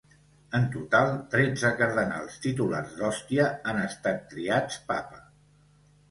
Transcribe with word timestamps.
En 0.59 0.63
total, 0.75 1.09
tretze 1.33 1.69
cardenals 1.81 2.37
titulars 2.45 2.95
d'Òstia 3.01 3.45
han 3.73 3.81
estat 3.83 4.25
triats 4.31 4.79
Papa. 4.93 5.21